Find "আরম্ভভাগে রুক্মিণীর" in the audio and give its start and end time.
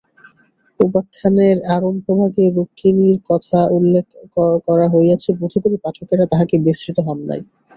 1.75-3.17